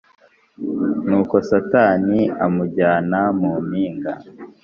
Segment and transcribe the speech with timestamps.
[1.07, 4.13] Nuko Satani amujyana mu mpinga